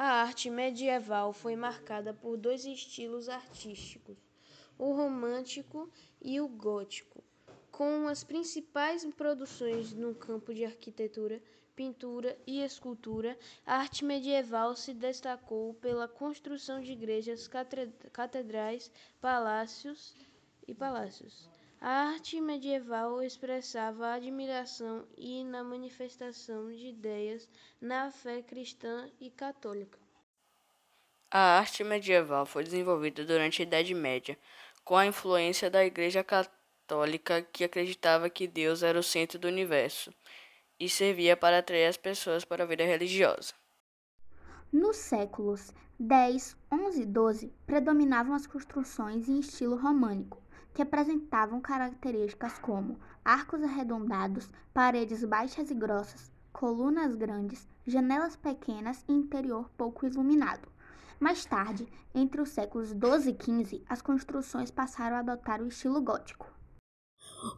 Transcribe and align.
A 0.00 0.22
arte 0.22 0.48
medieval 0.48 1.32
foi 1.32 1.56
marcada 1.56 2.14
por 2.14 2.36
dois 2.36 2.64
estilos 2.64 3.28
artísticos, 3.28 4.16
o 4.78 4.92
romântico 4.92 5.90
e 6.22 6.40
o 6.40 6.46
gótico, 6.46 7.20
com 7.72 8.06
as 8.06 8.22
principais 8.22 9.04
produções 9.16 9.92
no 9.92 10.14
campo 10.14 10.54
de 10.54 10.64
arquitetura, 10.64 11.42
pintura 11.74 12.38
e 12.46 12.60
escultura. 12.60 13.36
A 13.66 13.78
arte 13.78 14.04
medieval 14.04 14.76
se 14.76 14.94
destacou 14.94 15.74
pela 15.74 16.06
construção 16.06 16.80
de 16.80 16.92
igrejas, 16.92 17.50
catedrais, 18.12 18.92
palácios 19.20 20.14
e 20.68 20.72
palácios. 20.72 21.50
A 21.80 22.08
arte 22.08 22.40
medieval 22.40 23.22
expressava 23.22 24.08
admiração 24.08 25.06
e 25.16 25.44
na 25.44 25.62
manifestação 25.62 26.72
de 26.72 26.88
ideias 26.88 27.48
na 27.80 28.10
fé 28.10 28.42
cristã 28.42 29.08
e 29.20 29.30
católica. 29.30 29.96
A 31.30 31.58
arte 31.58 31.84
medieval 31.84 32.44
foi 32.44 32.64
desenvolvida 32.64 33.24
durante 33.24 33.62
a 33.62 33.64
Idade 33.64 33.94
Média, 33.94 34.36
com 34.82 34.96
a 34.96 35.06
influência 35.06 35.70
da 35.70 35.84
Igreja 35.84 36.24
Católica, 36.24 37.42
que 37.42 37.62
acreditava 37.62 38.28
que 38.28 38.48
Deus 38.48 38.82
era 38.82 38.98
o 38.98 39.02
centro 39.02 39.38
do 39.38 39.46
universo 39.46 40.12
e 40.80 40.88
servia 40.88 41.36
para 41.36 41.58
atrair 41.58 41.86
as 41.86 41.96
pessoas 41.96 42.44
para 42.44 42.64
a 42.64 42.66
vida 42.66 42.84
religiosa. 42.84 43.54
Nos 44.72 44.96
séculos 44.96 45.72
10, 45.96 46.56
11 46.72 47.02
e 47.02 47.06
12, 47.06 47.52
predominavam 47.64 48.34
as 48.34 48.48
construções 48.48 49.28
em 49.28 49.38
estilo 49.38 49.76
românico 49.76 50.42
que 50.78 50.82
apresentavam 50.82 51.60
características 51.60 52.56
como 52.60 53.00
arcos 53.24 53.64
arredondados, 53.64 54.48
paredes 54.72 55.24
baixas 55.24 55.72
e 55.72 55.74
grossas, 55.74 56.30
colunas 56.52 57.16
grandes, 57.16 57.66
janelas 57.84 58.36
pequenas 58.36 59.04
e 59.08 59.12
interior 59.12 59.68
pouco 59.76 60.06
iluminado. 60.06 60.68
Mais 61.18 61.44
tarde, 61.44 61.88
entre 62.14 62.40
os 62.40 62.50
séculos 62.50 62.92
12 62.92 63.30
e 63.30 63.34
15, 63.34 63.82
as 63.88 64.00
construções 64.00 64.70
passaram 64.70 65.16
a 65.16 65.18
adotar 65.18 65.60
o 65.60 65.66
estilo 65.66 66.00
gótico. 66.00 66.46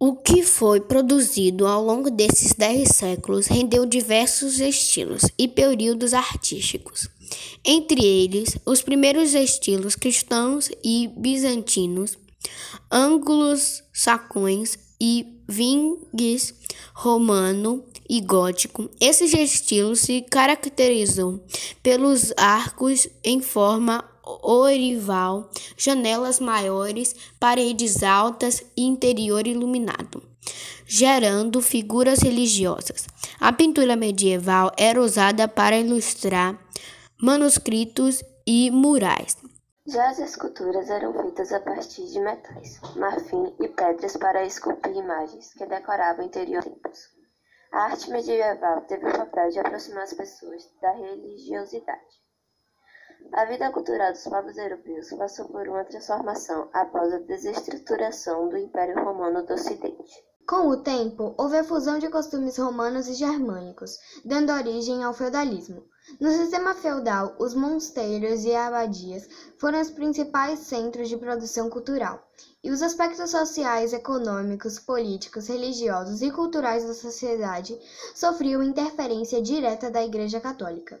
O 0.00 0.16
que 0.16 0.42
foi 0.42 0.80
produzido 0.80 1.66
ao 1.66 1.84
longo 1.84 2.10
desses 2.10 2.54
dez 2.54 2.96
séculos 2.96 3.46
rendeu 3.46 3.84
diversos 3.84 4.58
estilos 4.58 5.24
e 5.36 5.46
períodos 5.46 6.14
artísticos. 6.14 7.10
Entre 7.62 8.02
eles, 8.02 8.56
os 8.64 8.80
primeiros 8.80 9.34
estilos 9.34 9.96
cristãos 9.96 10.70
e 10.82 11.08
bizantinos, 11.14 12.16
ângulos 12.90 13.82
sacões 13.92 14.78
e 15.00 15.40
vingues 15.48 16.54
romano 16.94 17.84
e 18.08 18.20
gótico. 18.20 18.88
Esses 19.00 19.32
estilos 19.34 20.00
se 20.00 20.22
caracterizam 20.22 21.40
pelos 21.82 22.32
arcos 22.36 23.08
em 23.24 23.40
forma 23.40 24.04
orival, 24.24 25.50
janelas 25.76 26.38
maiores, 26.38 27.14
paredes 27.40 28.02
altas 28.02 28.62
e 28.76 28.82
interior 28.82 29.46
iluminado, 29.46 30.22
gerando 30.86 31.60
figuras 31.60 32.20
religiosas. 32.20 33.06
A 33.40 33.52
pintura 33.52 33.96
medieval 33.96 34.72
era 34.76 35.02
usada 35.02 35.48
para 35.48 35.78
ilustrar 35.78 36.58
manuscritos 37.20 38.22
e 38.46 38.70
murais. 38.70 39.36
Já 39.92 40.08
as 40.08 40.18
esculturas 40.20 40.88
eram 40.88 41.12
feitas 41.12 41.52
a 41.52 41.60
partir 41.60 42.06
de 42.06 42.18
metais, 42.18 42.80
marfim 42.96 43.54
e 43.60 43.68
pedras 43.68 44.16
para 44.16 44.42
esculpir 44.42 44.96
imagens 44.96 45.52
que 45.52 45.66
decoravam 45.66 46.24
o 46.24 46.28
interior 46.28 46.64
templos. 46.64 47.10
A 47.70 47.82
arte 47.90 48.10
medieval 48.10 48.80
teve 48.86 49.06
o 49.06 49.12
papel 49.12 49.50
de 49.50 49.58
aproximar 49.60 50.04
as 50.04 50.14
pessoas 50.14 50.66
da 50.80 50.92
religiosidade. 50.92 52.22
A 53.34 53.44
vida 53.44 53.70
cultural 53.70 54.12
dos 54.12 54.24
povos 54.24 54.56
europeus 54.56 55.10
passou 55.12 55.46
por 55.50 55.68
uma 55.68 55.84
transformação 55.84 56.70
após 56.72 57.12
a 57.12 57.18
desestruturação 57.18 58.48
do 58.48 58.56
Império 58.56 58.94
Romano 59.04 59.44
do 59.44 59.52
Ocidente. 59.52 60.24
Com 60.46 60.68
o 60.68 60.76
tempo, 60.76 61.34
houve 61.38 61.56
a 61.56 61.64
fusão 61.64 61.98
de 61.98 62.08
costumes 62.08 62.58
romanos 62.58 63.06
e 63.06 63.14
germânicos, 63.14 63.96
dando 64.24 64.52
origem 64.52 65.02
ao 65.04 65.14
feudalismo. 65.14 65.84
No 66.20 66.30
sistema 66.30 66.74
feudal, 66.74 67.36
os 67.38 67.54
mosteiros 67.54 68.44
e 68.44 68.52
abadias 68.52 69.28
foram 69.56 69.80
os 69.80 69.90
principais 69.90 70.58
centros 70.58 71.08
de 71.08 71.16
produção 71.16 71.70
cultural, 71.70 72.28
e 72.62 72.70
os 72.72 72.82
aspectos 72.82 73.30
sociais, 73.30 73.92
econômicos, 73.92 74.80
políticos, 74.80 75.46
religiosos 75.46 76.22
e 76.22 76.30
culturais 76.30 76.84
da 76.84 76.92
sociedade 76.92 77.78
sofriam 78.14 78.64
interferência 78.64 79.40
direta 79.40 79.90
da 79.92 80.04
Igreja 80.04 80.40
Católica. 80.40 81.00